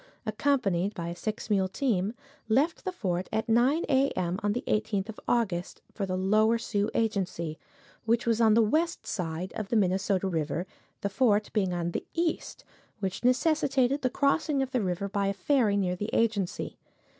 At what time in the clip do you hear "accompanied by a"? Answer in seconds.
0.25-1.15